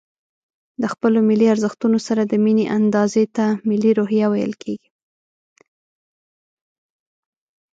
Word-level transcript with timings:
د 0.81 0.83
خپلو 0.93 1.19
ملي 1.29 1.47
ارزښتونو 1.53 1.97
سره 2.07 2.21
د 2.25 2.33
ميني 2.43 2.65
اندازې 2.77 3.23
ته 3.35 3.45
ملي 3.69 3.91
روحيه 3.99 4.27
ويل 4.29 4.53
کېږي. 4.61 4.89